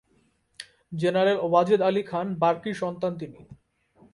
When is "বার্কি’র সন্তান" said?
2.41-3.11